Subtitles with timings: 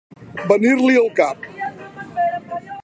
[0.51, 1.47] Venir-li al cap.